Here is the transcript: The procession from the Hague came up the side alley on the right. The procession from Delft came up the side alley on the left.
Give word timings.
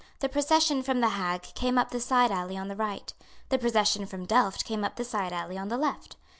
The 0.19 0.29
procession 0.29 0.81
from 0.81 0.99
the 0.99 1.09
Hague 1.09 1.43
came 1.53 1.77
up 1.77 1.91
the 1.91 1.99
side 1.99 2.31
alley 2.31 2.57
on 2.57 2.69
the 2.69 2.75
right. 2.75 3.13
The 3.49 3.59
procession 3.59 4.07
from 4.07 4.25
Delft 4.25 4.65
came 4.65 4.83
up 4.83 4.95
the 4.95 5.05
side 5.05 5.31
alley 5.31 5.59
on 5.59 5.67
the 5.67 5.77
left. 5.77 6.15